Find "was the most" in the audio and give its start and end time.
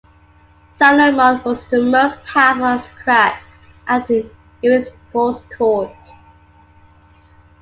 1.45-2.23